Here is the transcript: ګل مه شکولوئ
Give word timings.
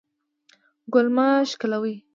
ګل 0.93 1.07
مه 1.15 1.27
شکولوئ 1.49 1.95